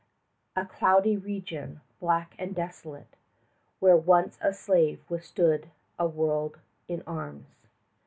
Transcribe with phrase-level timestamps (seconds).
[0.55, 3.15] A cloudy region, black and desolate,
[3.79, 7.45] Where once a slave withstood a world in arms.